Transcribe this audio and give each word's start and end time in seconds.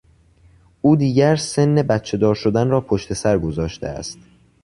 او 0.81 0.95
دیگر 0.95 1.35
سن 1.35 1.75
بچهدار 1.81 2.35
شدن 2.35 2.69
را 2.69 2.81
پشتسر 2.81 3.39
گذاشته 3.39 3.87
است. 3.87 4.19